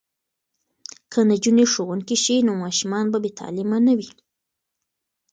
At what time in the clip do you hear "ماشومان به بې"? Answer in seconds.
2.63-3.31